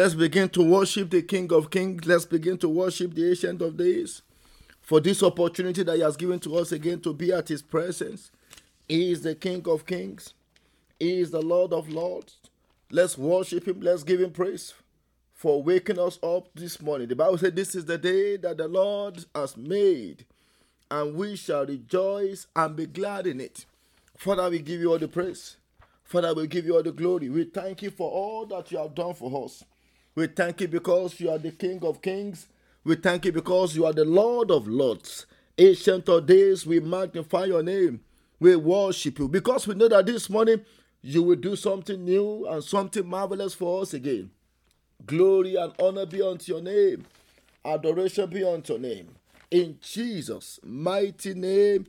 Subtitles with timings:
[0.00, 2.06] Let's begin to worship the King of Kings.
[2.06, 4.22] Let's begin to worship the Ancient of Days
[4.80, 8.30] for this opportunity that He has given to us again to be at His presence.
[8.88, 10.32] He is the King of Kings,
[10.98, 12.38] He is the Lord of Lords.
[12.90, 13.82] Let's worship Him.
[13.82, 14.72] Let's give Him praise
[15.34, 17.08] for waking us up this morning.
[17.08, 20.24] The Bible said, This is the day that the Lord has made,
[20.90, 23.66] and we shall rejoice and be glad in it.
[24.16, 25.58] Father, we give you all the praise.
[26.04, 27.28] Father, we give you all the glory.
[27.28, 29.62] We thank you for all that you have done for us.
[30.14, 32.48] We thank you because you are the King of Kings.
[32.84, 35.26] We thank you because you are the Lord of Lords.
[35.56, 38.00] Ancient of days, we magnify your name.
[38.40, 40.64] We worship you because we know that this morning
[41.02, 44.30] you will do something new and something marvelous for us again.
[45.06, 47.06] Glory and honor be unto your name.
[47.64, 49.08] Adoration be unto your name.
[49.50, 51.86] In Jesus' mighty name,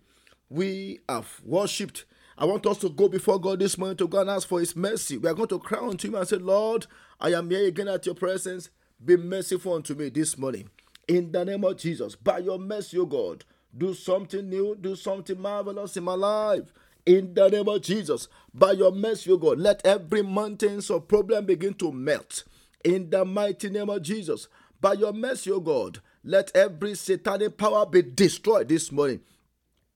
[0.49, 2.05] we have worshipped.
[2.37, 4.75] I want us to go before God this morning to God and ask for His
[4.75, 5.17] mercy.
[5.17, 6.87] We are going to cry unto Him and say, Lord,
[7.23, 8.71] I am here again at your presence.
[9.03, 10.69] Be merciful unto me this morning.
[11.07, 13.45] In the name of Jesus, by your mercy, O God,
[13.77, 16.73] do something new, do something marvelous in my life.
[17.05, 21.45] In the name of Jesus, by your mercy, O God, let every mountains of problem
[21.45, 22.43] begin to melt.
[22.83, 24.47] In the mighty name of Jesus,
[24.79, 29.19] by your mercy, O God, let every satanic power be destroyed this morning.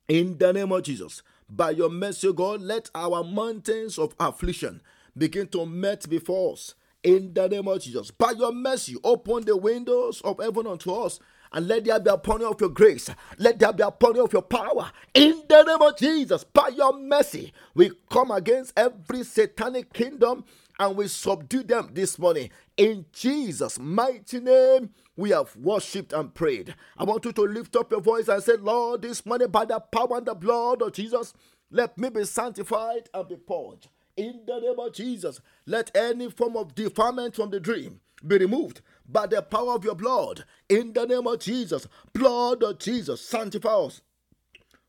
[0.07, 4.81] In the name of Jesus, by your mercy, O God, let our mountains of affliction
[5.17, 6.75] begin to melt before us
[7.05, 8.09] in the name of Jesus.
[8.09, 11.19] By your mercy, open the windows of heaven unto us
[11.53, 13.09] and let there be a pouring of your grace.
[13.37, 14.91] Let there be a pouring of your power.
[15.13, 20.45] In the name of Jesus, by your mercy, we come against every satanic kingdom
[20.79, 22.49] and we subdue them this morning.
[22.75, 26.73] In Jesus' mighty name, we have worshipped and prayed.
[26.97, 29.79] I want you to lift up your voice and say, Lord, this morning, by the
[29.79, 31.33] power and the blood of Jesus,
[31.69, 35.41] let me be sanctified and be purged in the name of Jesus.
[35.65, 39.95] Let any form of defilement from the dream be removed by the power of your
[39.95, 40.45] blood.
[40.69, 41.87] In the name of Jesus.
[42.13, 44.01] Blood of Jesus, sanctify us.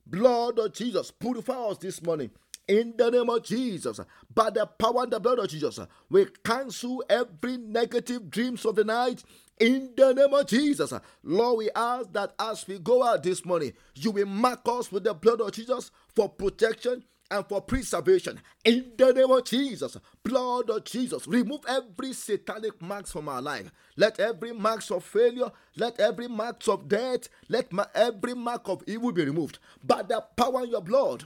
[0.06, 2.30] Blood of Jesus, purify us this morning.
[2.68, 4.00] In the name of Jesus,
[4.34, 5.78] by the power and the blood of Jesus,
[6.10, 9.22] we cancel every negative dreams of the night
[9.58, 10.92] in the name of Jesus,
[11.22, 15.04] Lord, we ask that as we go out this morning, you will mark us with
[15.04, 18.40] the blood of Jesus for protection and for preservation.
[18.64, 23.70] In the name of Jesus, blood of Jesus, remove every satanic marks from our life.
[23.96, 29.12] Let every marks of failure, let every marks of death, let every mark of evil
[29.12, 31.24] be removed by the power in your blood.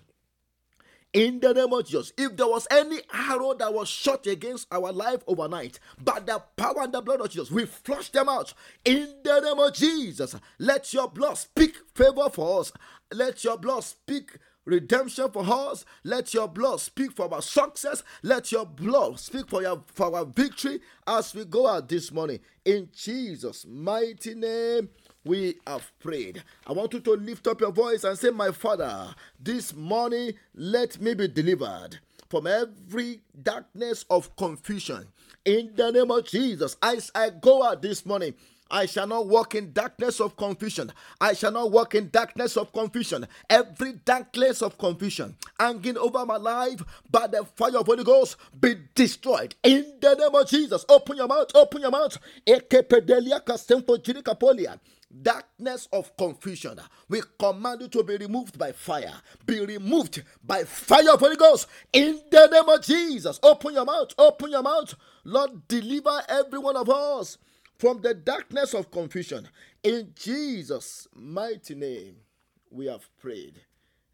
[1.12, 4.92] In the name of Jesus, if there was any arrow that was shot against our
[4.92, 8.54] life overnight, by the power and the blood of Jesus, we flush them out.
[8.84, 12.72] In the name of Jesus, let your blood speak favor for us.
[13.12, 15.84] Let your blood speak redemption for us.
[16.04, 18.02] Let your blood speak for our success.
[18.22, 22.40] Let your blood speak for, your, for our victory as we go out this morning.
[22.64, 24.88] In Jesus' mighty name,
[25.24, 26.42] we have prayed.
[26.66, 31.00] I want you to lift up your voice and say, My Father, this morning let
[31.00, 31.98] me be delivered
[32.28, 35.06] from every darkness of confusion.
[35.44, 38.34] In the name of Jesus, as I go out this morning,
[38.70, 40.92] I shall not walk in darkness of confusion.
[41.20, 43.26] I shall not walk in darkness of confusion.
[43.48, 46.80] Every darkness of confusion hanging over my life
[47.10, 49.54] by the fire of Holy Ghost be destroyed.
[49.62, 52.18] In the name of Jesus, open your mouth, open your mouth.
[55.22, 56.78] Darkness of confusion,
[57.08, 59.12] we command you to be removed by fire.
[59.44, 61.66] Be removed by fire of Holy Ghost.
[61.92, 64.94] In the name of Jesus, open your mouth, open your mouth.
[65.24, 67.38] Lord, deliver every one of us
[67.80, 69.48] from the darkness of confusion.
[69.82, 72.16] In Jesus' mighty name,
[72.70, 73.58] we have prayed.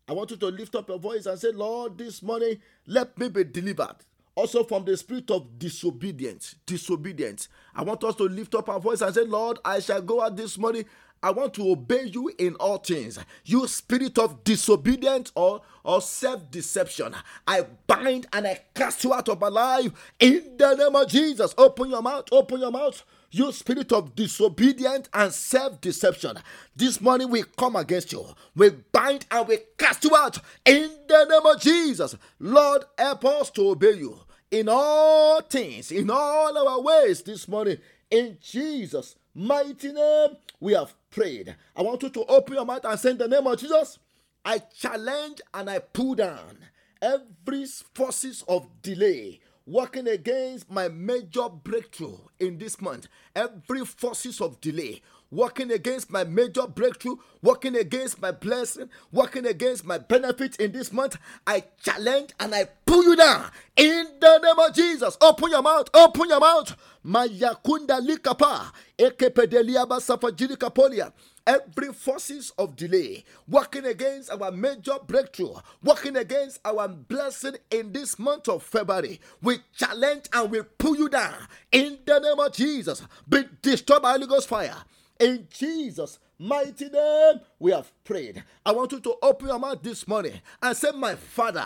[0.08, 3.28] I want you to lift up your voice and say, Lord, this morning, let me
[3.28, 3.96] be delivered.
[4.36, 6.54] Also from the spirit of disobedience.
[6.64, 7.48] Disobedience.
[7.74, 10.36] I want us to lift up our voice and say, Lord, I shall go out
[10.36, 10.84] this morning.
[11.20, 13.18] I want to obey you in all things.
[13.44, 17.16] You spirit of disobedience or, or self deception,
[17.48, 19.90] I bind and I cast you out of my life
[20.20, 21.52] in the name of Jesus.
[21.58, 23.02] Open your mouth, open your mouth
[23.38, 26.38] you spirit of disobedience and self deception.
[26.74, 28.24] This morning we come against you.
[28.54, 32.16] We bind and we cast you out in the name of Jesus.
[32.38, 34.18] Lord, help us to obey you
[34.50, 37.78] in all things, in all our ways this morning.
[38.10, 41.54] In Jesus' mighty name, we have prayed.
[41.76, 43.98] I want you to open your mouth and say, In the name of Jesus,
[44.44, 46.58] I challenge and I pull down
[47.02, 53.08] every forces of delay working against my major breakthrough in this month.
[53.34, 55.02] Every forces of delay
[55.36, 60.90] working against my major breakthrough, working against my blessing, working against my benefit in this
[60.90, 65.18] month, I challenge and I pull you down in the name of Jesus.
[65.20, 66.74] Open your mouth, open your mouth.
[67.04, 71.12] Mayakunda likapa, ekepedeliaba safajiri kapolia
[71.46, 78.18] every forces of delay working against our major breakthrough, working against our blessing in this
[78.18, 79.20] month of February.
[79.42, 81.34] We challenge and we pull you down
[81.70, 83.02] in the name of Jesus.
[83.28, 84.74] Be destroyed by Holy Ghost fire.
[85.18, 88.44] In Jesus' mighty name, we have prayed.
[88.64, 91.64] I want you to open your mouth this morning and say, My Father,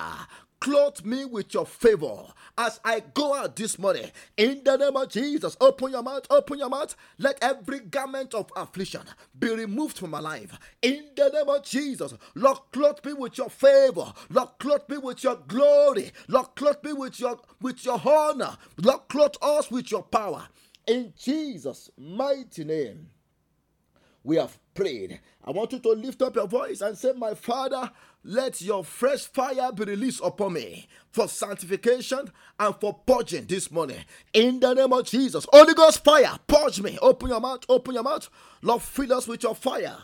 [0.61, 2.27] clothe me with your favor
[2.57, 4.11] as I go out this morning.
[4.37, 6.95] In the name of Jesus, open your mouth, open your mouth.
[7.19, 9.03] Let every garment of affliction
[9.37, 10.57] be removed from my life.
[10.83, 14.13] In the name of Jesus, Lord, clothe me with your favor.
[14.29, 16.13] Lord, clothe me with your glory.
[16.29, 18.57] Lord, clothe me with your with your honor.
[18.77, 20.47] Lord, clothe us with your power.
[20.87, 23.09] In Jesus' mighty name,
[24.23, 25.21] we have prayed.
[25.45, 27.91] I want you to lift up your voice and say, My Father,
[28.23, 34.05] let your fresh fire be released upon me for sanctification and for purging this morning.
[34.33, 36.99] In the name of Jesus, Holy Ghost fire, purge me.
[37.01, 38.29] Open your mouth, open your mouth.
[38.63, 39.97] Lord, fill us with your fire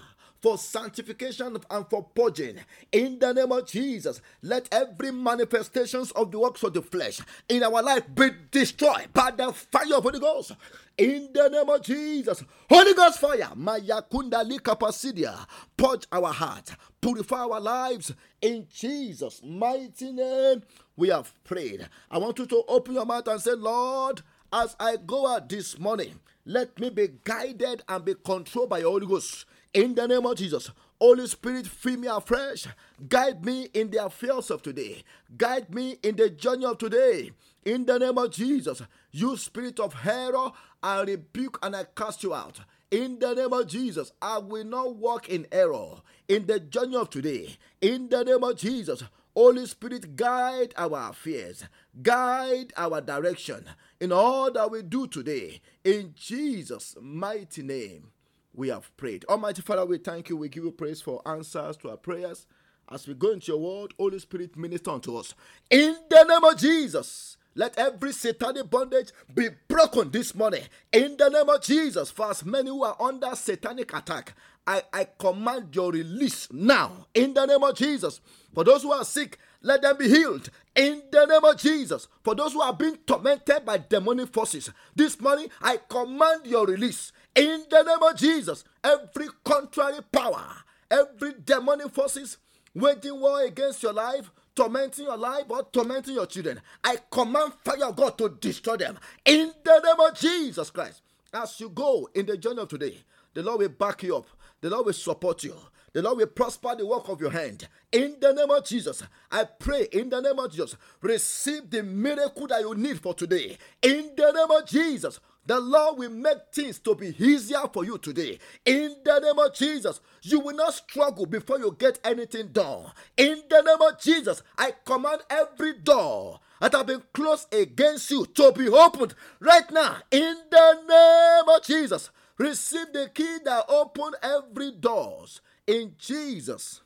[0.46, 2.60] for sanctification and for purging.
[2.92, 7.64] In the name of Jesus, let every manifestations of the works of the flesh in
[7.64, 10.52] our life be destroyed by the fire of Holy Ghost.
[10.96, 15.36] In the name of Jesus, Holy Ghost fire, Maya Kundali Kapasidia,
[15.76, 18.14] purge our heart, purify our lives.
[18.40, 20.62] In Jesus' mighty name,
[20.96, 21.88] we have prayed.
[22.08, 24.22] I want you to open your mouth and say, Lord,
[24.52, 28.92] as I go out this morning, let me be guided and be controlled by your
[28.92, 29.44] Holy Ghost.
[29.76, 32.66] In the name of Jesus, Holy Spirit, fill me afresh.
[33.10, 35.04] Guide me in the affairs of today.
[35.36, 37.30] Guide me in the journey of today.
[37.62, 38.80] In the name of Jesus,
[39.10, 40.50] you spirit of error,
[40.82, 42.60] I rebuke and I cast you out.
[42.90, 47.10] In the name of Jesus, I will not walk in error in the journey of
[47.10, 47.58] today.
[47.82, 49.02] In the name of Jesus,
[49.34, 51.64] Holy Spirit, guide our affairs,
[52.02, 53.66] guide our direction
[54.00, 55.60] in all that we do today.
[55.84, 58.12] In Jesus' mighty name
[58.56, 59.24] we have prayed.
[59.28, 60.36] Almighty Father, we thank you.
[60.36, 62.46] We give you praise for answers to our prayers.
[62.90, 65.34] As we go into your word, Holy Spirit, minister unto us.
[65.70, 70.62] In the name of Jesus, let every satanic bondage be broken this morning.
[70.92, 74.34] In the name of Jesus, for as many who are under satanic attack,
[74.66, 77.06] I, I command your release now.
[77.14, 78.20] In the name of Jesus.
[78.54, 82.08] For those who are sick, let them be healed in the name of Jesus.
[82.22, 87.12] For those who are being tormented by demonic forces, this morning I command your release
[87.34, 88.64] in the name of Jesus.
[88.82, 90.44] Every contrary power,
[90.90, 92.38] every demonic forces
[92.74, 97.86] waging war against your life, tormenting your life or tormenting your children, I command fire
[97.86, 101.02] of God to destroy them in the name of Jesus Christ.
[101.32, 102.96] As you go in the journey of today,
[103.34, 104.26] the Lord will back you up.
[104.60, 105.54] The Lord will support you.
[105.96, 107.68] The Lord will prosper the work of your hand.
[107.90, 112.46] In the name of Jesus, I pray in the name of Jesus, receive the miracle
[112.48, 113.56] that you need for today.
[113.80, 117.96] In the name of Jesus, the Lord will make things to be easier for you
[117.96, 118.38] today.
[118.66, 122.92] In the name of Jesus, you will not struggle before you get anything done.
[123.16, 128.26] In the name of Jesus, I command every door that have been closed against you
[128.34, 129.96] to be opened right now.
[130.10, 135.40] In the name of Jesus, receive the key that open every doors.
[135.66, 136.80] In Jesus'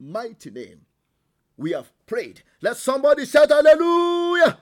[0.00, 0.86] mighty name,
[1.58, 2.42] we have prayed.
[2.62, 4.58] Let somebody shout hallelujah.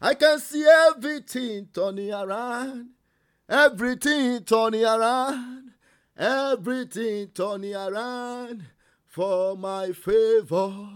[0.00, 2.88] I can see everything turning around,
[3.48, 5.72] everything turning around,
[6.18, 8.64] everything turning around
[9.06, 10.88] for my favor.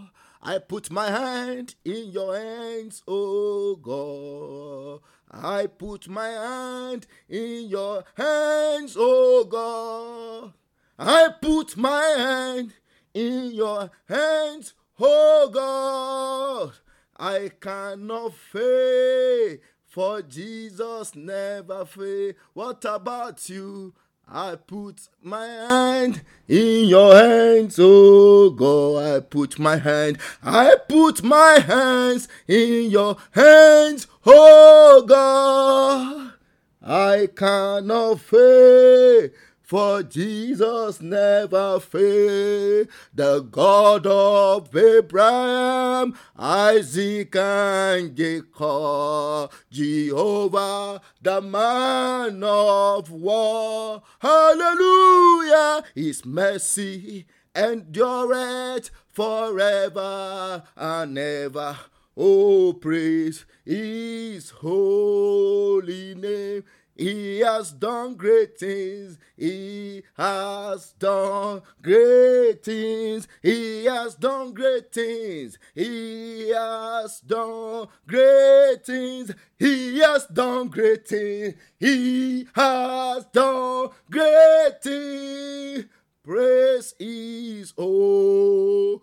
[0.42, 5.00] I put my hand in your hands, oh God.
[5.30, 10.54] I put my hand in your hands, oh God.
[11.02, 12.74] I put my hand
[13.14, 16.76] in your hands, oh God.
[17.16, 22.34] I cannot fail, for Jesus never fail.
[22.52, 23.94] What about you?
[24.28, 29.02] I put my hand in your hands, oh God.
[29.02, 36.34] I put my hand, I put my hands in your hands, oh God.
[36.82, 39.30] I cannot fail.
[39.70, 53.12] For Jesus never failed, the God of Abraham, Isaac, and Jacob, Jehovah, the man of
[53.12, 54.02] war.
[54.18, 55.84] Hallelujah!
[55.94, 61.78] His mercy endureth forever and ever.
[62.16, 66.64] Oh, praise His holy name.
[67.00, 69.16] He has done great things.
[69.34, 73.26] He has done great things.
[73.42, 75.56] He has done great things.
[75.74, 79.32] He has done great things.
[79.58, 81.54] He has done great things.
[81.78, 85.86] He has done great things.
[86.22, 89.00] Praise His holy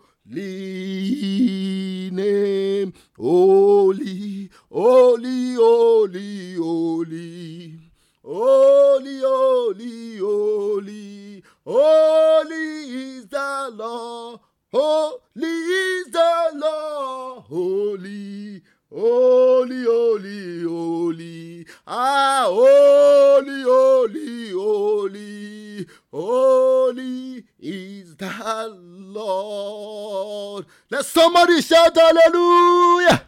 [2.12, 2.92] name.
[3.16, 7.87] Holy, holy, holy, holy.
[8.30, 14.40] Holy, holy, holy, holy is the Lord.
[14.70, 17.44] Holy is the Lord.
[17.44, 21.66] Holy, holy, holy, holy.
[21.86, 25.86] Ah, holy, holy, holy.
[26.12, 30.66] Holy is the Lord.
[30.90, 33.22] Let somebody shout hallelujah.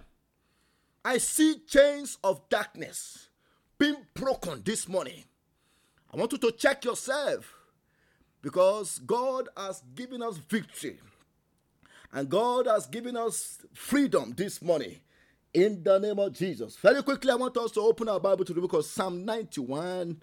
[1.02, 3.29] I see chains of darkness
[3.80, 5.24] being broken this morning.
[6.12, 7.54] I want you to check yourself
[8.42, 10.98] because God has given us victory
[12.12, 14.96] and God has given us freedom this morning
[15.54, 16.76] in the name of Jesus.
[16.76, 20.20] Very quickly, I want us to open our Bible to the book of Psalm 91.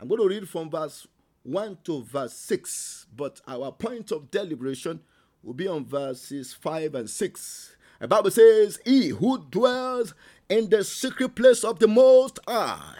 [0.00, 1.06] I'm going to read from verse
[1.44, 4.98] 1 to verse 6, but our point of deliberation
[5.44, 7.76] will be on verses 5 and 6.
[8.00, 10.12] The Bible says, He who dwells
[10.48, 12.94] in the secret place of the Most High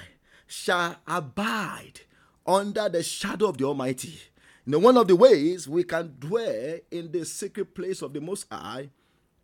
[0.47, 2.01] shall abide
[2.47, 4.19] under the shadow of the Almighty.
[4.65, 8.21] You know, one of the ways we can dwell in the secret place of the
[8.21, 8.91] Most High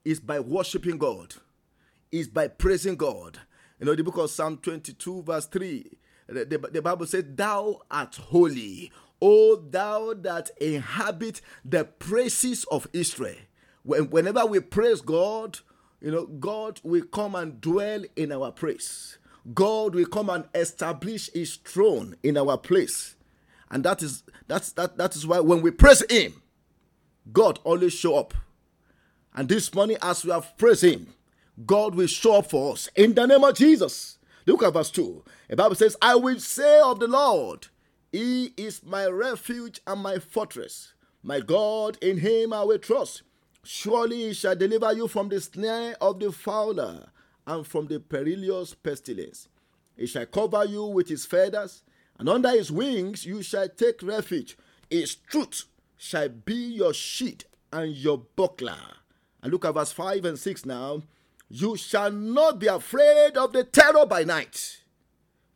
[0.05, 1.35] is by worshiping God,
[2.11, 3.39] is by praising God.
[3.79, 5.87] You know, the book of Psalm 22, verse 3,
[6.29, 8.91] the, the, Bible says, Thou art holy,
[9.21, 13.37] O thou that inhabit the praises of Israel.
[13.85, 15.61] When, whenever we praise God,
[16.03, 19.19] you know, God will come and dwell in our praise.
[19.55, 23.15] God will come and establish his throne in our place.
[23.71, 26.43] And that is that's that that is why when we praise him,
[27.33, 28.35] God always show up.
[29.35, 31.07] And this morning, as we have praised him,
[31.65, 34.19] God will show up for us in the name of Jesus.
[34.45, 35.25] Look at verse 2.
[35.49, 37.69] The Bible says, I will say of the Lord,
[38.11, 40.95] He is my refuge and my fortress.
[41.23, 43.23] My God, in him I will trust.
[43.65, 47.09] Surely he shall deliver you from the snare of the fowler
[47.47, 49.49] and from the perilous pestilence.
[49.97, 51.83] He shall cover you with his feathers,
[52.19, 54.57] and under his wings you shall take refuge.
[54.91, 55.65] His truth
[55.97, 58.77] shall be your sheet and your buckler.
[59.43, 61.03] And look at verse 5 and 6 now.
[61.49, 64.83] You shall not be afraid of the terror by night,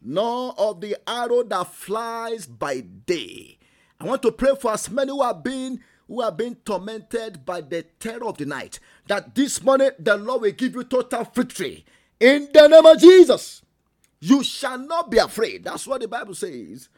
[0.03, 3.59] nor of the arrow that flies by day.
[3.99, 7.61] I want to pray for as many who have been who are being tormented by
[7.61, 11.85] the terror of the night, that this morning the Lord will give you total victory.
[12.21, 13.63] In the name of Jesus,
[14.21, 15.65] you shall not be afraid.
[15.65, 16.89] That's what the Bible says.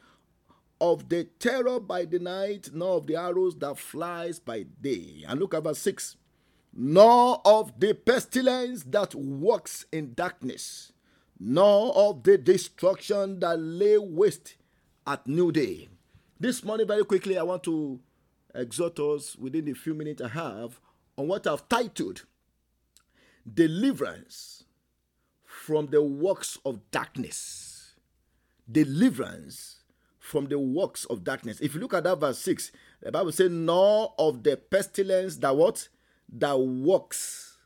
[0.81, 5.25] Of the terror by the night, nor of the arrows that flies by day.
[5.27, 6.17] And look at verse 6.
[6.73, 10.93] Nor of the pestilence that walks in darkness,
[11.41, 14.55] nor of the destruction that lay waste
[15.05, 15.89] at new day.
[16.39, 17.99] This morning, very quickly, I want to
[18.55, 20.81] exhort us within the few minutes I have
[21.17, 22.25] on what I've titled
[23.53, 24.65] Deliverance
[25.45, 27.95] from the Works of Darkness.
[28.71, 29.79] Deliverance
[30.29, 31.59] from the works of darkness.
[31.61, 35.57] If you look at that verse 6, the Bible says, Nor of the pestilence that
[35.57, 35.89] what?
[36.31, 37.57] That works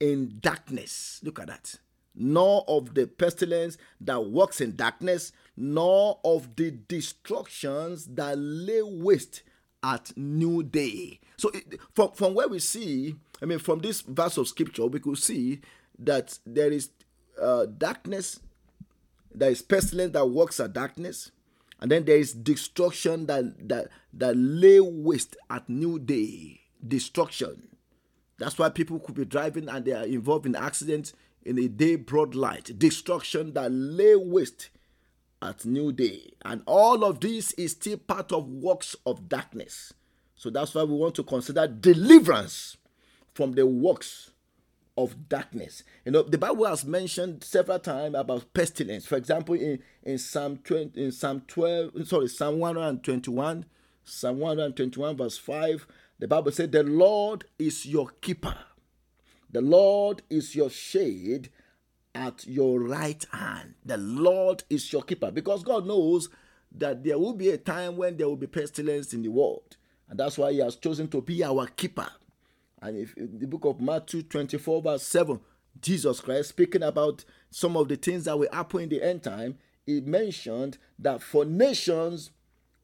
[0.00, 1.20] in darkness.
[1.22, 1.76] Look at that.
[2.14, 9.42] Nor of the pestilence that works in darkness, nor of the destructions that lay waste
[9.82, 11.20] at new day.
[11.36, 15.00] So it, from from where we see, I mean, from this verse of scripture, we
[15.00, 15.60] could see
[15.98, 16.90] that there is
[17.40, 18.40] uh, darkness,
[19.34, 21.32] there is pestilence that works at darkness,
[21.80, 26.60] and then there is destruction that that that lay waste at new day.
[26.86, 27.68] Destruction.
[28.38, 31.12] That's why people could be driving and they are involved in accidents
[31.44, 32.76] in a day broad light.
[32.76, 34.70] Destruction that lay waste
[35.42, 36.32] at new day.
[36.44, 39.92] And all of this is still part of works of darkness.
[40.36, 42.76] So that's why we want to consider deliverance
[43.34, 44.30] from the works
[44.96, 45.82] of darkness.
[46.04, 49.06] You know, the Bible has mentioned several times about pestilence.
[49.06, 53.64] For example, in, in Psalm 20, in Psalm 12, sorry, Psalm 121,
[54.04, 55.86] Psalm 121, verse 5,
[56.18, 58.56] the Bible said, The Lord is your keeper.
[59.50, 61.50] The Lord is your shade
[62.14, 63.74] at your right hand.
[63.84, 66.28] The Lord is your keeper because God knows
[66.74, 69.76] that there will be a time when there will be pestilence in the world.
[70.08, 72.08] And that's why He has chosen to be our keeper.
[72.80, 75.40] And if the book of Matthew 24, verse 7,
[75.80, 79.58] Jesus Christ speaking about some of the things that will happen in the end time,
[79.86, 82.30] he mentioned that for nations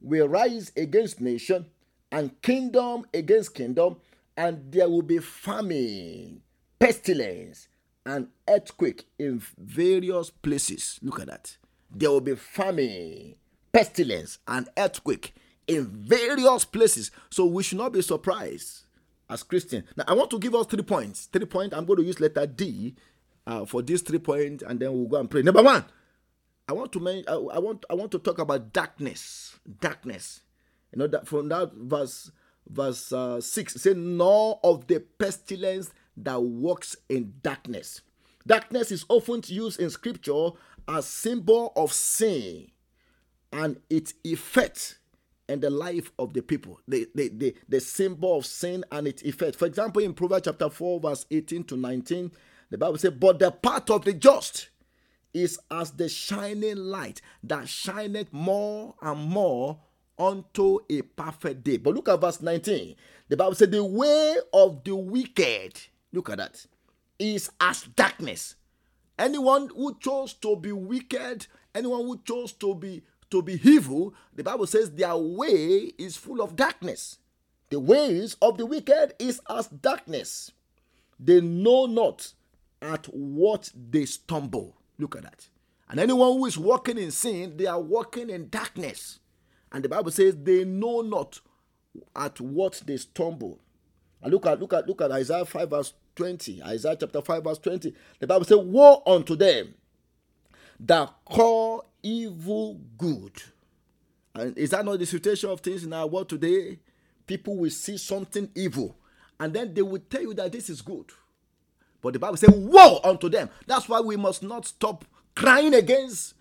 [0.01, 1.65] will rise against nation
[2.11, 3.97] and kingdom against kingdom,
[4.35, 6.41] and there will be famine,
[6.79, 7.67] pestilence,
[8.09, 10.99] and earthquake in various places.
[11.01, 11.57] Look at that.
[11.91, 13.35] There will be famine,
[13.71, 15.33] pestilence, and earthquake
[15.67, 17.11] in various places.
[17.29, 18.83] So we should not be surprised
[19.29, 19.85] as Christians.
[19.95, 21.25] Now, I want to give us three points.
[21.25, 21.75] Three points.
[21.75, 22.95] I'm going to use letter D
[23.45, 25.41] uh, for these three points, and then we'll go and pray.
[25.43, 25.85] Number one,
[26.67, 27.25] I want to mention.
[27.27, 27.85] I, I want.
[27.89, 29.57] I want to talk about darkness.
[29.79, 30.41] Darkness.
[30.91, 32.31] You know that from that verse,
[32.67, 38.01] verse uh, six, say, "Nor of the pestilence that walks in darkness."
[38.45, 40.51] Darkness is often used in Scripture
[40.87, 42.67] as symbol of sin
[43.51, 44.99] and its effect
[45.47, 49.23] and the life of the people, the, the, the, the symbol of sin and its
[49.23, 49.55] effect.
[49.55, 52.31] For example, in Proverbs chapter 4, verse 18 to 19,
[52.69, 54.69] the Bible says, But the path of the just
[55.33, 59.79] is as the shining light that shineth more and more
[60.17, 61.77] unto a perfect day.
[61.77, 62.95] But look at verse 19.
[63.27, 65.79] The Bible said, The way of the wicked,
[66.11, 66.65] look at that,
[67.17, 68.55] is as darkness.
[69.17, 74.43] Anyone who chose to be wicked, anyone who chose to be to be evil, the
[74.43, 77.19] Bible says their way is full of darkness.
[77.69, 80.51] The ways of the wicked is as darkness.
[81.19, 82.33] They know not
[82.81, 84.77] at what they stumble.
[84.97, 85.47] Look at that.
[85.89, 89.19] And anyone who is walking in sin, they are walking in darkness.
[89.71, 91.39] And the Bible says they know not
[92.15, 93.59] at what they stumble.
[94.25, 96.61] Look at look at look at Isaiah 5 verse 20.
[96.63, 97.93] Isaiah chapter 5 verse 20.
[98.19, 99.73] The Bible says, Woe unto them
[100.81, 103.41] that call evil good.
[104.35, 106.79] And is that not the situation of things in our world today?
[107.25, 108.95] People will see something evil
[109.39, 111.11] and then they will tell you that this is good.
[112.01, 113.49] But the Bible says, Woe unto them.
[113.67, 115.05] That's why we must not stop
[115.35, 116.33] crying against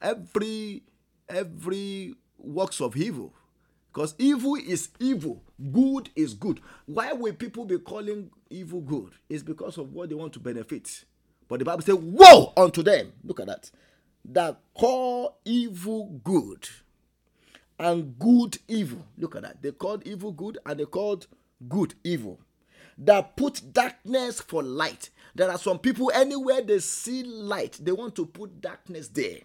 [0.00, 0.82] every
[1.28, 3.32] every works of evil.
[3.94, 5.40] Because evil is evil,
[5.72, 6.60] good is good.
[6.86, 9.12] Why will people be calling evil good?
[9.28, 11.04] It's because of what they want to benefit.
[11.46, 13.12] But the Bible says, Woe unto them.
[13.22, 13.70] Look at that
[14.24, 16.68] that call evil good
[17.78, 19.04] and good evil.
[19.18, 19.62] Look at that.
[19.62, 21.26] They called evil good and they called
[21.68, 22.40] good evil.
[22.96, 25.10] That put darkness for light.
[25.34, 29.38] There are some people anywhere they see light, they want to put darkness there.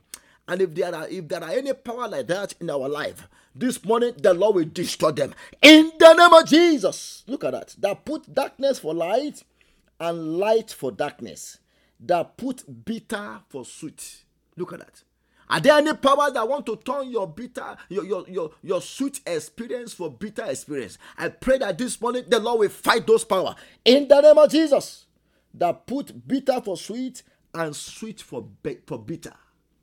[0.49, 3.85] And if there are if there are any power like that in our life, this
[3.85, 5.35] morning the Lord will destroy them.
[5.61, 7.23] In the name of Jesus.
[7.27, 7.75] Look at that.
[7.77, 9.43] That put darkness for light
[9.99, 11.59] and light for darkness.
[11.99, 14.23] That put bitter for sweet
[14.57, 15.03] Look at that.
[15.51, 19.21] Are there any powers that want to turn your bitter, your, your, your, your sweet
[19.25, 20.97] experience for bitter experience?
[21.17, 24.49] I pray that this morning the Lord will fight those powers in the name of
[24.51, 25.05] Jesus
[25.53, 27.21] that put bitter for sweet
[27.53, 28.47] and sweet for,
[28.87, 29.33] for bitter.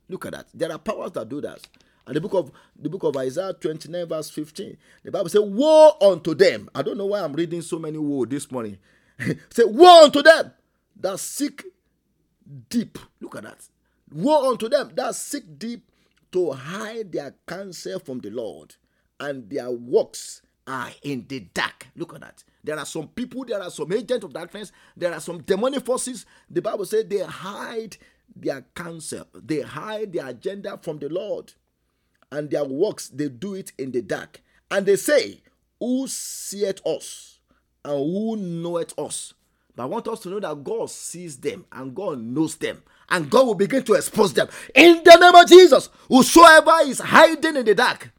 [0.09, 0.47] Look at that.
[0.55, 1.61] There are powers that do that.
[2.07, 5.97] And the book of the book of Isaiah 29, verse 15, the Bible says, Woe
[6.01, 6.69] unto them.
[6.75, 8.79] I don't know why I'm reading so many woe this morning.
[9.51, 10.53] Say, Woe unto them
[11.01, 11.65] that seek
[12.69, 12.99] deep.
[13.21, 13.69] Look at that
[14.13, 15.91] Woe unto them that seek deep
[16.33, 18.77] to hide their counsel from the Lord,
[19.19, 21.89] and their works are in the dark.
[21.97, 22.45] Look at that.
[22.63, 26.27] There are some people, there are some agents of darkness, there are some demonic forces.
[26.51, 27.97] The Bible says they hide
[28.37, 31.53] their counsel, they hide their agenda from the Lord,
[32.31, 34.41] and their works they do it in the dark.
[34.71, 35.43] And they say,
[35.81, 37.41] Who seeth us,
[37.85, 39.35] and who knoweth us?
[39.77, 42.83] But I want us to know that God sees them and God knows them.
[43.11, 44.49] And God will begin to expose them.
[44.75, 48.11] In the name of Jesus, whosoever is hiding in the dark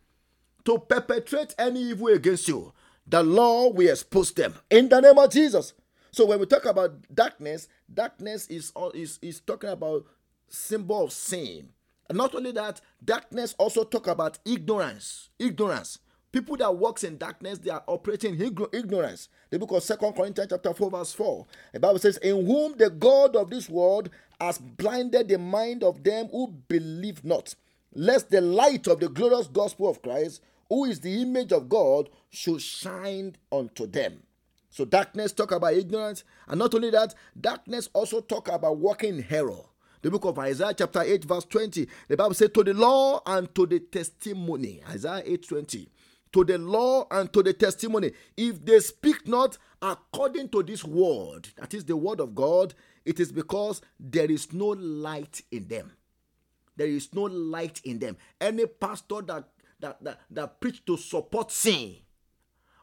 [0.66, 2.72] to perpetrate any evil against you,
[3.08, 4.54] the Lord will expose them.
[4.70, 5.74] In the name of Jesus.
[6.18, 10.04] So when we talk about darkness, darkness is, uh, is, is talking about
[10.48, 11.70] symbol of sin.
[12.10, 15.30] And not only that, darkness also talk about ignorance.
[15.38, 16.00] Ignorance.
[16.32, 19.30] People that walks in darkness, they are operating in ignorance.
[19.52, 21.46] The book of Second Corinthians chapter 4, verse 4.
[21.74, 24.10] The Bible says, In whom the God of this world
[24.42, 27.54] has blinded the mind of them who believe not,
[27.94, 32.10] lest the light of the glorious gospel of Christ, who is the image of God,
[32.32, 34.24] should shine unto them.
[34.78, 39.26] So darkness talk about ignorance, and not only that, darkness also talk about walking in
[39.28, 39.64] error.
[40.04, 43.54] The book of Isaiah chapter 8 verse 20, the Bible says to the law and
[43.56, 44.84] to the testimony.
[44.88, 45.90] Isaiah 8 20
[46.32, 48.12] to the law and to the testimony.
[48.38, 53.20] If they speak not according to this word, that is the word of God, it
[53.20, 55.92] is because there is no light in them.
[56.76, 58.16] There is no light in them.
[58.40, 59.46] Any pastor that
[59.80, 61.96] that that, that preach to support sin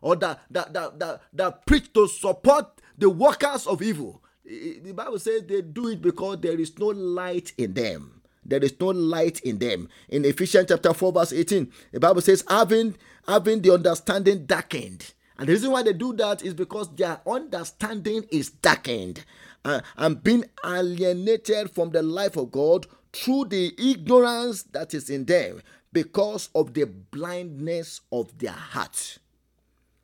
[0.05, 4.23] or that that, that that that preach to support the workers of evil.
[4.45, 8.21] The Bible says they do it because there is no light in them.
[8.47, 9.89] there is no light in them.
[10.09, 12.95] In Ephesians chapter 4, verse 18, the Bible says, having
[13.27, 15.15] having the understanding darkened.
[15.39, 19.25] And the reason why they do that is because their understanding is darkened
[19.65, 25.25] uh, and being alienated from the life of God through the ignorance that is in
[25.25, 25.63] them
[25.93, 29.19] because of the blindness of their heart.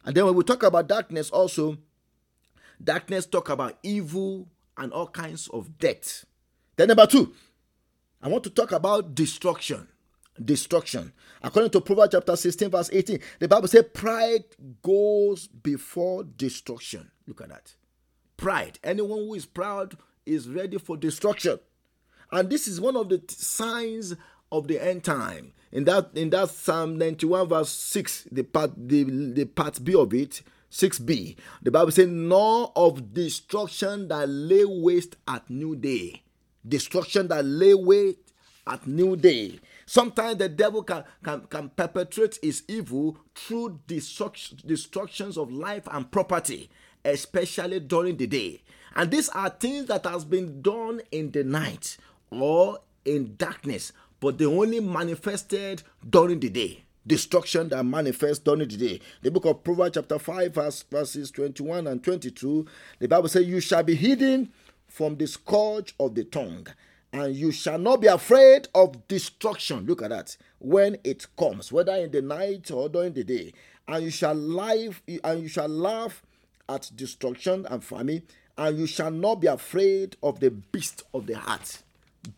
[0.04, 1.78] And then when we talk about darkness, also,
[2.82, 6.24] darkness talk about evil and all kinds of death.
[6.76, 7.34] Then number two,
[8.22, 9.88] I want to talk about destruction.
[10.42, 11.12] Destruction.
[11.42, 14.44] According to Proverbs chapter 16, verse 18, the Bible says, Pride
[14.82, 17.10] goes before destruction.
[17.26, 17.74] Look at that.
[18.36, 18.78] Pride.
[18.82, 21.58] Anyone who is proud is ready for destruction.
[22.32, 24.14] And this is one of the signs
[24.52, 25.52] of the end time.
[25.72, 30.12] In that in that Psalm 91 verse 6, the part the, the part B of
[30.12, 36.22] it, 6b, the Bible says, nor of destruction that lay waste at new day.
[36.66, 38.18] Destruction that lay waste
[38.66, 39.58] at new day.
[39.86, 46.10] Sometimes the devil can, can, can perpetrate his evil through destruction, destructions of life and
[46.10, 46.70] property,
[47.04, 48.62] especially during the day.
[48.94, 51.96] And these are things that has been done in the night
[52.30, 56.84] or in darkness, but they only manifested during the day.
[57.06, 59.00] Destruction that manifests during the day.
[59.22, 62.66] The book of Proverbs, chapter 5, verse, verses 21 and 22,
[62.98, 64.52] the Bible says, You shall be hidden
[64.86, 66.66] from the scourge of the tongue,
[67.12, 69.86] and you shall not be afraid of destruction.
[69.86, 70.36] Look at that.
[70.58, 73.54] When it comes, whether in the night or during the day,
[73.88, 76.22] and you shall laugh, and you shall laugh
[76.68, 78.22] at destruction and famine,
[78.58, 81.82] and you shall not be afraid of the beast of the heart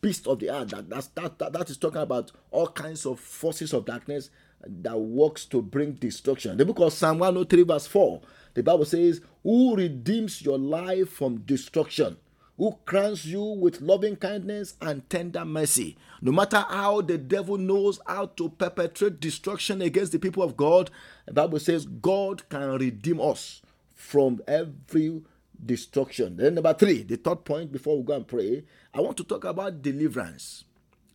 [0.01, 0.69] beast of the earth.
[0.69, 4.31] That, that's, that, that, that is talking about all kinds of forces of darkness
[4.67, 6.57] that works to bring destruction.
[6.57, 8.21] The book of Psalm 103, verse 4,
[8.55, 12.17] the Bible says, Who redeems your life from destruction?
[12.59, 15.97] Who crowns you with loving kindness and tender mercy?
[16.21, 20.91] No matter how the devil knows how to perpetrate destruction against the people of God,
[21.27, 23.63] the Bible says God can redeem us
[23.95, 25.23] from every
[25.65, 26.37] destruction.
[26.37, 29.45] Then, number three, the third point before we go and pray, I want to talk
[29.45, 30.65] about deliverance.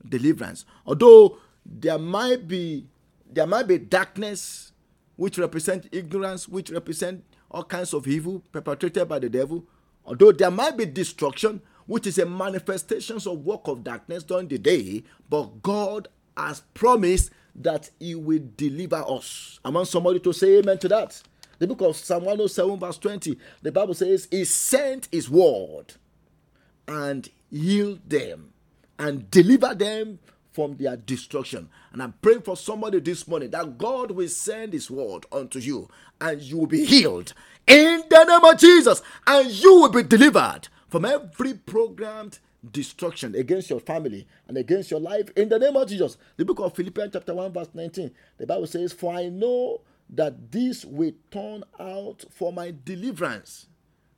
[0.08, 0.66] Deliverance.
[0.86, 2.88] Although there might be
[3.30, 4.72] there might be darkness
[5.18, 9.66] which represent ignorance, which represent all kinds of evil perpetrated by the devil.
[10.06, 14.58] Although there might be destruction, which is a manifestation of work of darkness during the
[14.58, 16.08] day, but God
[16.38, 19.60] has promised that He will deliver us.
[19.66, 21.22] I want somebody to say amen to that.
[21.60, 25.94] The book of Psalm 107, verse 20, the Bible says, He sent His word
[26.88, 28.54] and healed them
[29.00, 30.20] and delivered them
[30.52, 31.70] from their destruction.
[31.94, 35.90] And I'm praying for somebody this morning that God will send His word unto you
[36.20, 37.34] and you will be healed
[37.68, 42.40] in the name of Jesus and you will be delivered from every programmed
[42.72, 46.18] destruction against your family and against your life in the name of Jesus.
[46.38, 50.52] The book of Philippians, chapter 1, verse 19, the Bible says, For I know that
[50.52, 53.68] this will turn out for my deliverance.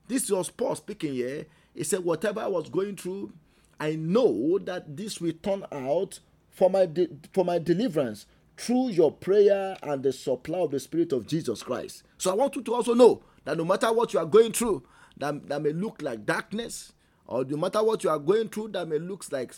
[0.07, 1.45] This was Paul speaking here.
[1.73, 3.33] He said, Whatever I was going through,
[3.79, 8.25] I know that this will turn out for my, de- for my deliverance
[8.57, 12.03] through your prayer and the supply of the Spirit of Jesus Christ.
[12.17, 14.83] So I want you to also know that no matter what you are going through,
[15.17, 16.91] that, that may look like darkness,
[17.25, 19.53] or no matter what you are going through, that may look like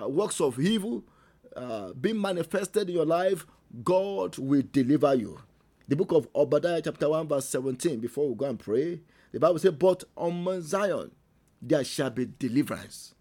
[0.00, 1.04] uh, works of evil
[1.56, 3.46] uh, being manifested in your life,
[3.82, 5.38] God will deliver you.
[5.88, 9.60] The book of Obadiah, chapter 1, verse 17, before we go and pray, the Bible
[9.60, 11.12] says, But on Mount Zion
[11.62, 13.14] there shall be deliverance,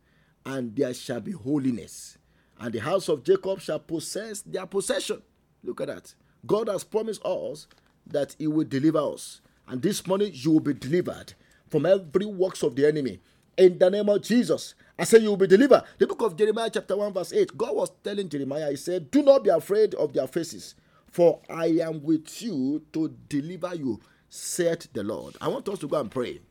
[0.44, 2.18] and there shall be holiness,
[2.60, 5.22] and the house of Jacob shall possess their possession.
[5.64, 6.16] Look at that.
[6.48, 7.68] God has promised us
[8.08, 9.42] that He will deliver us.
[9.68, 11.36] And this morning you will be delivered
[11.70, 13.20] from every works of the enemy.
[13.58, 15.84] In the name of Jesus, I say you will be delivered.
[16.00, 19.22] The book of Jeremiah, chapter 1, verse 8, God was telling Jeremiah, He said, Do
[19.22, 20.74] not be afraid of their faces
[21.16, 25.38] for I am with you to deliver you, said the Lord.
[25.40, 26.42] I want us to go and pray.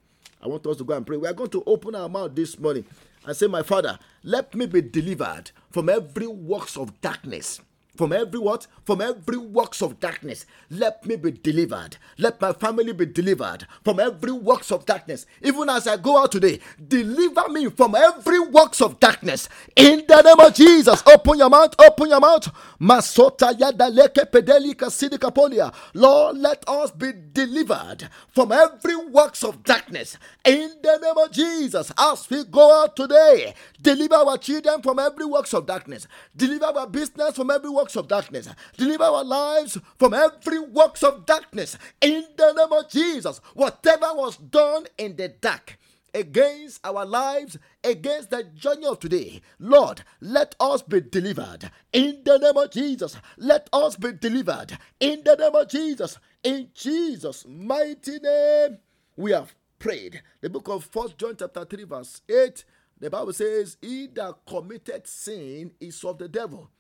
[0.41, 1.19] I want us to go and pray.
[1.19, 2.87] We are going to open our mouth this morning
[3.27, 7.61] and say, My Father, let me be delivered from every works of darkness
[7.97, 8.67] from every what?
[8.85, 10.47] From every works of darkness.
[10.71, 11.97] Let me be delivered.
[12.19, 15.27] Let my family be delivered from every works of darkness.
[15.43, 19.49] Even as I go out today, deliver me from every works of darkness.
[19.77, 22.51] In the name of Jesus, open your mouth, open your mouth.
[22.81, 25.73] Masota yadaleke pedelika sidikapolia.
[25.95, 30.19] Lord, let us be delivered from every works of darkness.
[30.45, 35.25] In the name of Jesus, as we go out today, deliver our children from every
[35.25, 36.07] works of darkness.
[36.37, 38.49] Deliver our business from every work works of darkness.
[38.79, 41.77] Deliver our lives from every works of darkness.
[42.01, 45.77] In the name of Jesus, whatever was done in the dark,
[46.15, 49.43] against our lives, against the journey of today.
[49.59, 53.19] Lord, let us be delivered in the name of Jesus.
[53.37, 56.19] Let us be delivered in the name of Jesus.
[56.43, 58.79] In Jesus' mighty name,
[59.15, 60.23] we have prayed.
[60.41, 62.65] The book of First John chapter 3, verse 8,
[62.99, 66.71] the Bible says, He that committed sin is of the devil.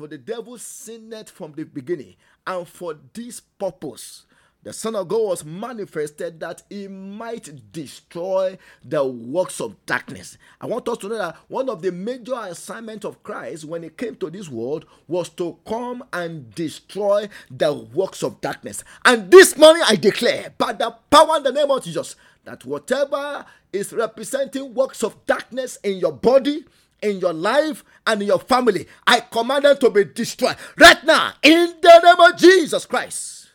[0.00, 4.24] For the devil sinned from the beginning, and for this purpose
[4.62, 10.38] the Son of God was manifested that he might destroy the works of darkness.
[10.58, 13.90] I want us to know that one of the major assignments of Christ when he
[13.90, 18.84] came to this world was to come and destroy the works of darkness.
[19.04, 23.44] And this morning I declare, by the power in the name of Jesus, that whatever
[23.70, 26.64] is representing works of darkness in your body,
[27.02, 31.32] in your life and in your family, I command them to be destroyed right now
[31.42, 33.50] in the name of Jesus Christ.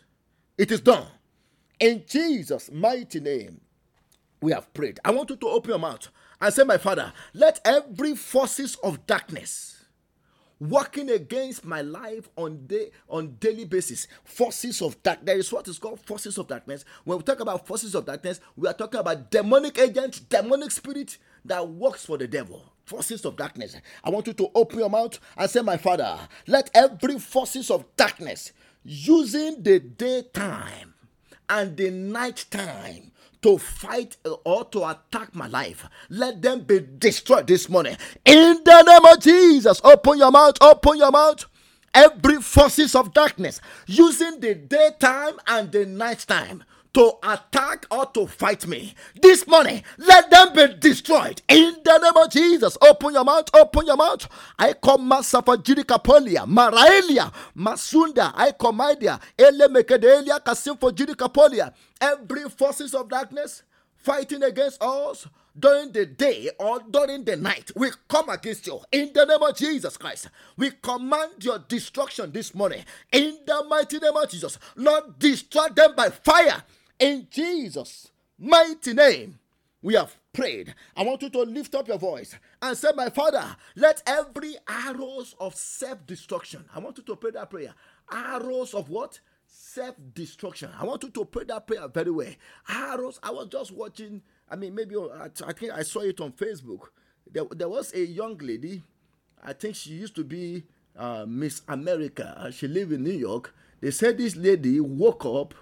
[0.58, 1.08] It is done.
[1.80, 3.60] In Jesus' mighty name,
[4.42, 5.00] we have prayed.
[5.04, 6.08] I want you to open your mouth
[6.40, 9.76] and say, My Father, let every forces of darkness
[10.60, 15.68] working against my life on day on daily basis forces of dark there is what
[15.68, 19.00] is called forces of darkness when we talk about forces of darkness we are talking
[19.00, 24.28] about demonic agents demonic spirit that works for the devil forces of darkness i want
[24.28, 26.18] you to open your mouth and say my father
[26.48, 28.52] let every forces of darkness
[28.84, 30.94] using the daytime
[31.50, 35.86] and the night time to fight or to attack my life.
[36.10, 37.96] Let them be destroyed this morning.
[38.26, 41.46] In the name of Jesus, open your mouth, open your mouth.
[41.94, 46.64] Every forces of darkness using the daytime and the nighttime
[46.96, 52.16] to attack or to fight me this morning, let them be destroyed in the name
[52.24, 52.78] of Jesus.
[52.82, 54.26] Open your mouth, open your mouth.
[54.58, 61.74] I command Judikapolia, Maraelia, Masunda, I command ya, Ele Mekedelia, Kasim for Judikapolia.
[62.00, 63.64] Every forces of darkness
[63.98, 65.28] fighting against us
[65.60, 69.56] during the day or during the night, we come against you in the name of
[69.58, 70.30] Jesus Christ.
[70.56, 74.60] We command your destruction this morning in the mighty name of Jesus.
[74.78, 76.64] Lord, destroy them by fire
[77.00, 79.40] in Jesus' mighty name,
[79.82, 80.74] we have prayed.
[80.96, 85.36] I want you to lift up your voice and say, My Father, let every arrows
[85.40, 87.74] of self destruction, I want you to pray that prayer.
[88.12, 89.20] Arrows of what?
[89.46, 90.70] Self destruction.
[90.80, 92.32] I want you to pray that prayer very well.
[92.68, 96.88] Arrows, I was just watching, I mean, maybe I think I saw it on Facebook.
[97.32, 98.82] There, there was a young lady,
[99.44, 100.64] I think she used to be
[100.98, 102.50] uh, Miss America.
[102.52, 103.54] She lived in New York.
[103.82, 105.54] They said this lady woke up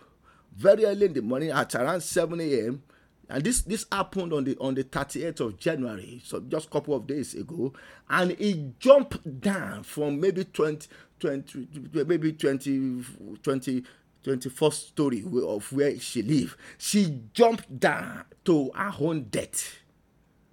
[0.55, 2.83] very early in the morning at around 7 a.m.
[3.29, 6.93] And this this happened on the on the 38th of January, so just a couple
[6.93, 7.73] of days ago.
[8.09, 10.87] And he jumped down from maybe 20,
[11.19, 11.67] 20
[12.05, 13.03] maybe 20,
[13.41, 13.83] 20
[14.23, 16.55] 21st story of where she lived.
[16.77, 19.79] She jumped down to her own death.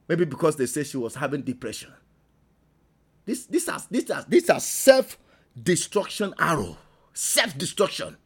[0.08, 1.92] Maybe because they say she was having depression.
[3.24, 6.76] This this has this has this has self-destruction arrow.
[7.12, 8.16] Self-destruction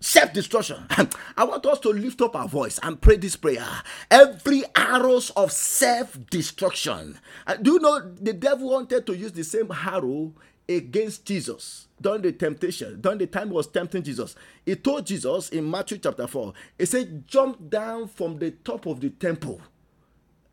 [0.00, 0.84] self destruction.
[1.36, 3.66] I want us to lift up our voice and pray this prayer.
[4.10, 7.18] Every arrows of self destruction.
[7.46, 10.32] Uh, do you know the devil wanted to use the same arrow
[10.68, 14.34] against Jesus during the temptation, during the time he was tempting Jesus?
[14.66, 19.00] He told Jesus in Matthew chapter 4, he said, Jump down from the top of
[19.00, 19.60] the temple.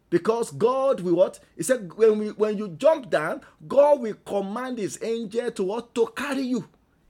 [0.10, 1.40] Because God will what?
[1.58, 5.94] He said, when, we, when you jump down, God will command his angel to what?
[5.96, 6.66] To carry you.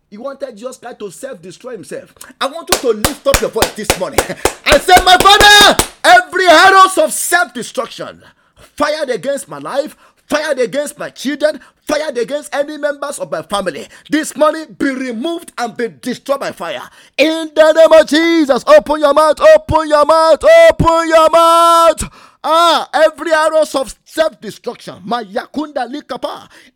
[0.09, 2.15] He wanted Jesus Christ to self-destroy himself.
[2.39, 6.47] I want you to lift up your voice this morning and say, My Father, every
[6.47, 8.23] arrows of self-destruction
[8.55, 13.85] fired against my life, fired against my children, fired against any members of my family,
[14.09, 16.89] this morning be removed and be destroyed by fire.
[17.17, 22.27] In the name of Jesus, open your mouth, open your mouth, open your mouth.
[22.43, 23.93] Ah, every arrows of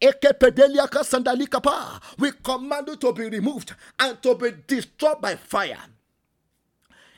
[0.02, 5.78] Ekepedelia kasanda likapa, we command you to be removed and to be destroyed by fire.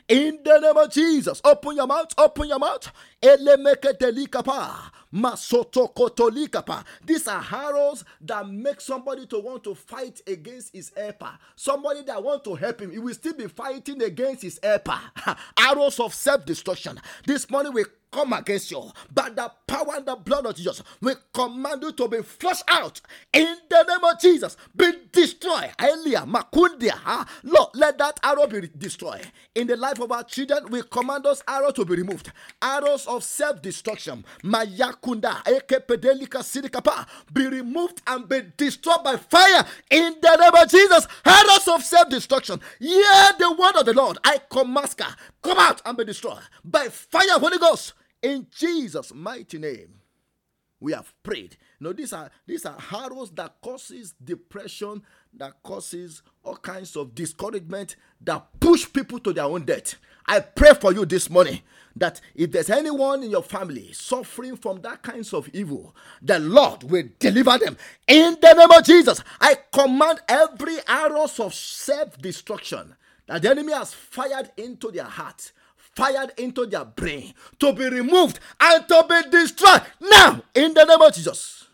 [0.08, 2.90] In the name of Jesus, open your mouth, open your mouth.
[3.22, 4.90] Elemeketelikapa.
[5.14, 6.84] Masotokotolikapa.
[7.06, 11.30] These are arrows that make somebody to want to fight against his helper.
[11.56, 14.98] Somebody that want to help him, he will still be fighting against his helper.
[15.58, 17.00] arrows of self-destruction.
[17.26, 17.84] This morning we
[18.14, 18.80] come against you
[19.12, 20.82] by the power and the blood of Jesus.
[21.00, 23.00] We command you to be flushed out
[23.32, 24.56] in the name of Jesus.
[24.76, 25.72] Be destroyed.
[25.80, 27.26] Elia, Makundia.
[27.42, 29.26] Lord, let that arrow be destroyed.
[29.56, 32.30] In the life of our children, we command those arrows to be removed.
[32.62, 34.24] Arrows of self destruction.
[34.44, 35.42] Mayakunda.
[35.44, 37.06] Ekepedelika Sidikapa.
[37.32, 41.08] Be removed and be destroyed by fire in the name of Jesus.
[41.24, 42.60] Arrows of self destruction.
[42.78, 44.18] Hear the word of the Lord.
[44.24, 44.94] I command
[45.42, 50.00] come out and be destroyed by fire, Holy Ghost In Jesus' mighty name,
[50.80, 51.58] we have prayed.
[51.78, 55.02] Know, these are these are arrows that causes depression,
[55.34, 59.96] that causes all kinds of discouragement, that push people to their own death.
[60.26, 61.60] I pray for you this morning
[61.96, 66.82] that if there's anyone in your family suffering from that kinds of evil, the Lord
[66.84, 67.76] will deliver them.
[68.08, 73.92] In the name of Jesus, I command every arrows of self-destruction that the enemy has
[73.92, 75.52] fired into their heart,
[75.96, 81.00] fired into their brain, to be removed and to be destroyed now in the name
[81.00, 81.64] of Jesus.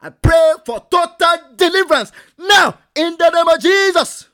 [0.00, 4.28] I pray for total deliverance now in the name of Jesus.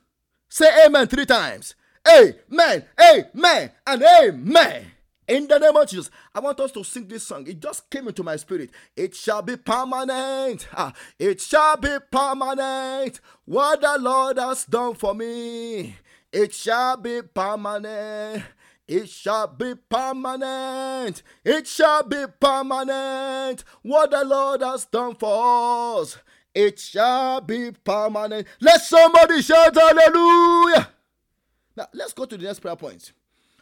[0.48, 1.74] Say amen three times.
[2.08, 4.92] Amen, amen, and amen.
[5.28, 7.46] In the name of Jesus, I want us to sing this song.
[7.46, 8.70] It just came into my spirit.
[8.96, 10.66] It shall be permanent.
[10.72, 13.20] Ah, it shall be permanent.
[13.44, 15.96] What the Lord has done for me,
[16.32, 18.42] it shall be permanent.
[18.88, 21.22] It shall be permanent.
[21.44, 23.62] It shall be permanent.
[23.82, 26.16] What the Lord has done for us,
[26.54, 28.48] it shall be permanent.
[28.60, 30.88] Let somebody shout hallelujah.
[31.76, 33.12] Now, let's go to the next prayer point.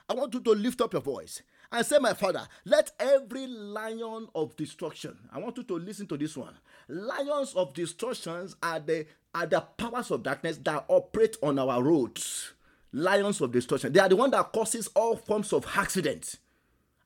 [0.08, 4.28] I want you to lift up your voice and say, My Father, let every lion
[4.32, 6.54] of destruction, I want you to listen to this one.
[6.88, 12.52] Lions of destructions are the, are the powers of darkness that operate on our roads.
[12.96, 13.92] Lions of destruction.
[13.92, 16.38] They are the one that causes all forms of accidents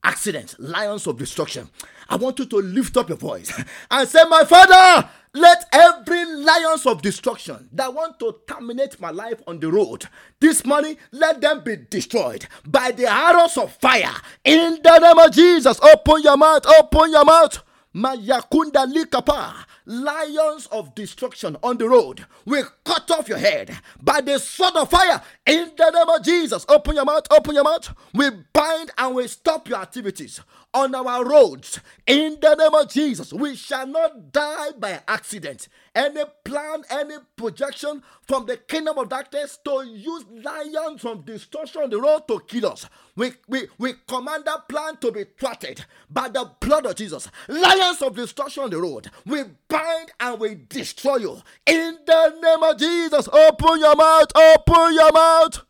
[0.03, 1.69] accidents, lions of destruction.
[2.09, 3.51] I want you to lift up your voice
[3.91, 9.41] and say, My Father, let every lions of destruction that want to terminate my life
[9.47, 10.05] on the road
[10.39, 14.13] this morning, let them be destroyed by the arrows of fire.
[14.43, 17.63] In the name of Jesus, open your mouth, open your mouth.
[17.93, 19.53] Likapa
[19.85, 24.89] lions of destruction on the road will cut off your head by the sword of
[24.89, 26.65] fire in the name of Jesus.
[26.69, 27.93] Open your mouth, open your mouth.
[28.13, 30.41] We bind and we stop your activities
[30.73, 33.33] on our roads in the name of Jesus.
[33.33, 35.67] We shall not die by accident.
[35.93, 41.89] Any plan, any projection from the kingdom of darkness to use lions from destruction on
[41.89, 42.87] the road to kill us.
[43.15, 47.29] We, we, we command that plan to be thwarted by the blood of Jesus.
[47.49, 49.09] Lions of destruction on the road.
[49.25, 51.41] We bind and we destroy you.
[51.65, 53.27] In the name of Jesus.
[53.27, 54.27] Open your mouth.
[54.35, 55.61] Open your mouth.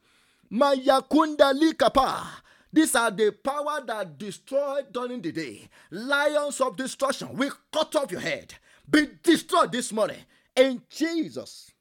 [0.51, 2.40] Mayakunda likapa.
[2.73, 5.67] These are the power that destroy during the day.
[5.89, 7.35] Lions of destruction.
[7.35, 8.53] We cut off your head.
[8.89, 10.17] Be destroyed this morning.
[10.55, 11.71] In Jesus'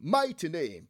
[0.00, 0.88] mighty name,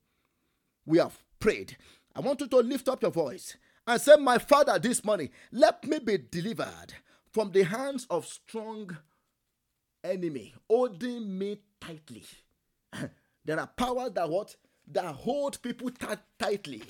[0.87, 1.77] we have prayed.
[2.15, 3.57] I want you to lift up your voice
[3.87, 6.95] and say, My Father, this morning, let me be delivered
[7.33, 8.97] from the hands of strong
[10.05, 12.25] enemy holding me tightly.
[13.45, 14.55] there are powers that what
[14.91, 16.07] that hold people t-
[16.39, 16.83] tightly.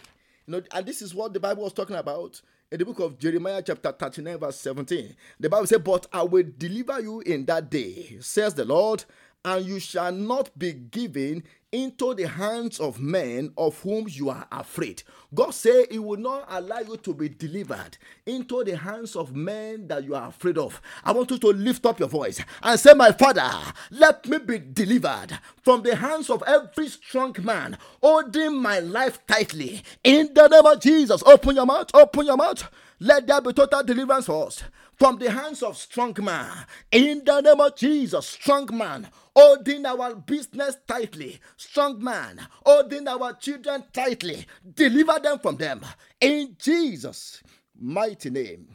[0.47, 2.41] You know, and this is what the Bible was talking about
[2.71, 5.16] in the book of Jeremiah, chapter 39, verse 17.
[5.41, 9.05] The Bible says, But I will deliver you in that day, says the Lord,
[9.45, 14.47] and you shall not be given into the hands of men of whom you are
[14.51, 15.03] afraid.
[15.35, 19.87] God said He will not allow you to be delivered into the hands of men
[19.89, 20.81] that you are afraid of.
[21.05, 23.51] I want you to lift up your voice and say, My Father,
[23.91, 29.83] let me be delivered from the hands of every strong man holding my life tightly.
[30.03, 32.69] In the name of Jesus, open your mouth, open your mouth.
[33.01, 34.62] Let there be total deliverance for us
[34.99, 36.51] from the hands of strong man.
[36.90, 41.40] In the name of Jesus, strong man, holding our business tightly.
[41.57, 44.46] Strong man, holding our children tightly.
[44.74, 45.80] Deliver them from them.
[46.20, 47.42] In Jesus'
[47.78, 48.68] mighty name,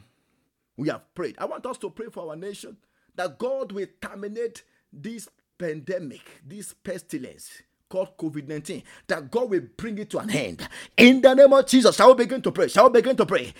[0.76, 1.36] we have prayed.
[1.38, 2.76] I want us to pray for our nation
[3.14, 7.62] that God will terminate this pandemic, this pestilence
[7.94, 10.68] called COVID 19, that God will bring it to an end.
[10.96, 12.66] In the name of Jesus, shall we begin to pray?
[12.66, 13.54] Shall we begin to pray?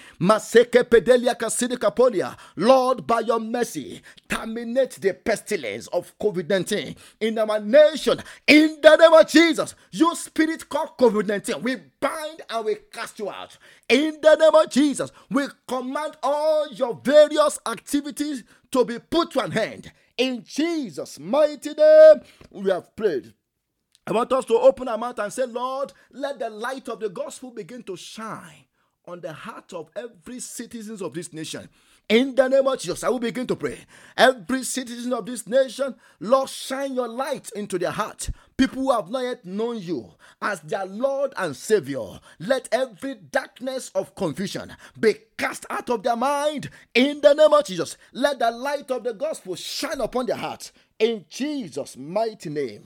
[2.56, 8.20] Lord, by your mercy, terminate the pestilence of COVID 19 in our nation.
[8.48, 13.20] In the name of Jesus, you spirit called COVID 19, we bind and we cast
[13.20, 13.56] you out.
[13.88, 19.44] In the name of Jesus, we command all your various activities to be put to
[19.44, 19.92] an end.
[20.16, 22.20] In Jesus' mighty name,
[22.50, 23.32] we have prayed.
[24.06, 27.08] I want us to open our mouth and say, Lord, let the light of the
[27.08, 28.66] gospel begin to shine
[29.06, 31.68] on the heart of every citizens of this nation.
[32.10, 33.78] In the name of Jesus, I will begin to pray.
[34.14, 38.28] Every citizen of this nation, Lord, shine your light into their heart.
[38.58, 43.90] People who have not yet known you as their Lord and Savior, let every darkness
[43.94, 46.68] of confusion be cast out of their mind.
[46.94, 50.72] In the name of Jesus, let the light of the gospel shine upon their heart.
[50.98, 52.84] In Jesus' mighty name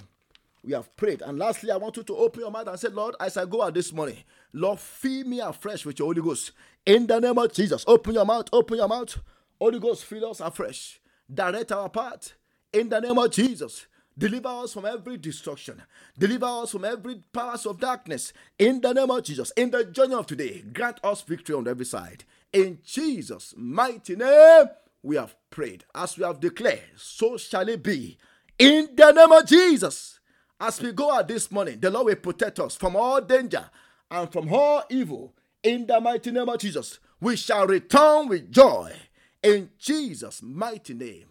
[0.68, 1.22] we have prayed.
[1.22, 3.62] And lastly, I want you to open your mouth and say, Lord, as I go
[3.62, 4.18] out this morning,
[4.52, 6.52] Lord, fill me afresh with your Holy Ghost.
[6.84, 9.18] In the name of Jesus, open your mouth, open your mouth,
[9.58, 11.00] Holy Ghost, fill us afresh.
[11.32, 12.34] Direct our path
[12.72, 13.86] in the name of Jesus.
[14.16, 15.80] Deliver us from every destruction.
[16.18, 18.32] Deliver us from every powers of darkness.
[18.58, 19.52] In the name of Jesus.
[19.56, 22.24] In the journey of today, grant us victory on every side.
[22.52, 24.66] In Jesus' mighty name,
[25.02, 25.84] we have prayed.
[25.94, 28.18] As we have declared, so shall it be.
[28.58, 30.17] In the name of Jesus.
[30.60, 33.70] As we go out this morning, the Lord will protect us from all danger
[34.10, 35.32] and from all evil.
[35.62, 38.92] In the mighty name of Jesus, we shall return with joy.
[39.40, 41.26] In Jesus' mighty name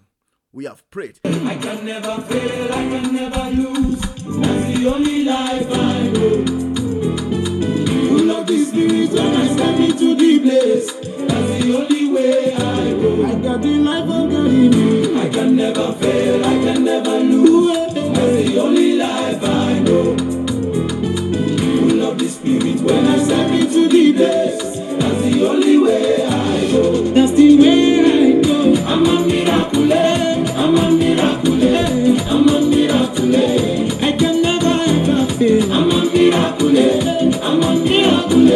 [0.54, 1.20] we have prayed.
[1.26, 4.00] I can never fail, I can never lose.
[4.00, 6.46] That's the only life I know.
[8.08, 10.94] Full of the spirit when I step into the place.
[11.28, 13.26] That's the only way I go.
[13.26, 15.20] I got the life of God in me.
[15.22, 17.94] I can never fail, I can never lose.
[17.94, 18.87] That's the only
[22.48, 24.62] Spirit when I step into the place.
[25.00, 27.04] That's the only way I go.
[27.12, 28.74] That's the way I go.
[28.86, 29.92] I'm a miracle.
[29.92, 30.54] Eh?
[30.56, 31.62] I'm a miracle.
[31.62, 32.24] Eh?
[32.32, 33.36] I'm a miracle.
[33.36, 33.90] Eh?
[34.02, 35.74] I can never ever fail.
[35.74, 36.78] I'm a miracle.
[37.44, 38.48] I'm a miracle.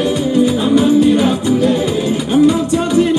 [0.61, 2.31] I'm a miracle.
[2.31, 3.11] I'm not ordinary.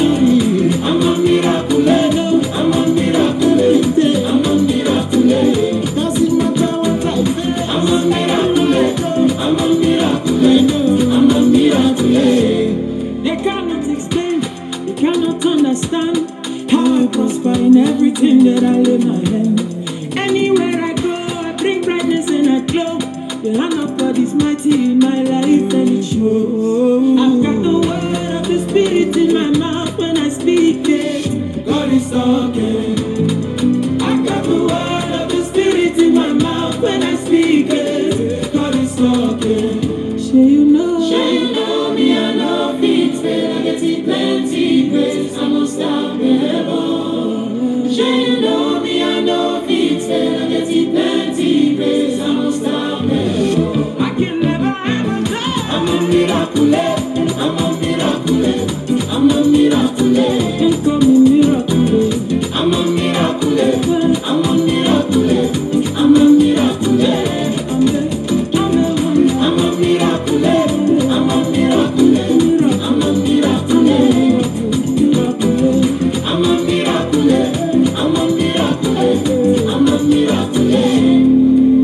[60.12, 60.51] Lord.